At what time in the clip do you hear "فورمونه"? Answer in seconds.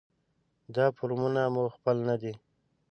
0.95-1.41